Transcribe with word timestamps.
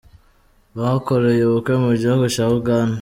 Bakoreye 0.77 1.41
ubukwe 1.45 1.73
mu 1.83 1.91
gihugu 2.01 2.25
cya 2.33 2.45
Uganda. 2.59 2.97